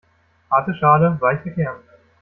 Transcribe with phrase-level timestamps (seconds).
[0.49, 1.79] Harte Schale weicher Kern.